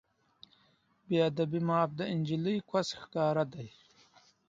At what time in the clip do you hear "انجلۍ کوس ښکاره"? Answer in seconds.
2.13-3.43